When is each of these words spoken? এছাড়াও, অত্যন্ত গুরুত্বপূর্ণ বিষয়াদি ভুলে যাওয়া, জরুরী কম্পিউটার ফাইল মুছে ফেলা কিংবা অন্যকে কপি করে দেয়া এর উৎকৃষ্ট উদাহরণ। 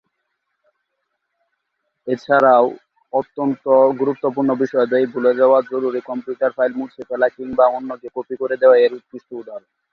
এছাড়াও, 2.07 2.65
অত্যন্ত 3.13 3.63
গুরুত্বপূর্ণ 3.99 4.49
বিষয়াদি 4.61 4.99
ভুলে 5.13 5.31
যাওয়া, 5.39 5.57
জরুরী 5.71 6.01
কম্পিউটার 6.09 6.51
ফাইল 6.57 6.71
মুছে 6.79 7.01
ফেলা 7.09 7.27
কিংবা 7.35 7.65
অন্যকে 7.77 8.07
কপি 8.15 8.35
করে 8.41 8.55
দেয়া 8.61 8.75
এর 8.77 8.91
উৎকৃষ্ট 8.97 9.29
উদাহরণ। 9.33 9.69